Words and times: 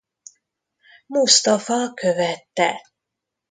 Musztafa 1.07 1.93
követte. 1.93 2.81